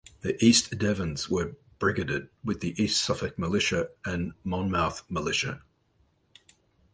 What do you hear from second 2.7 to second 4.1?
East Suffolk Militia